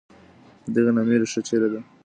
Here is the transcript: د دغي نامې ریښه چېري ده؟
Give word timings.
د 0.63 0.65
دغي 0.75 0.91
نامې 0.97 1.15
ریښه 1.21 1.41
چېري 1.47 1.69
ده؟ 1.73 1.79